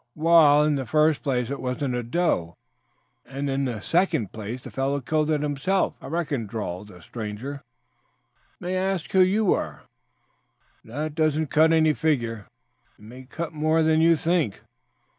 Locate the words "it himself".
5.29-5.93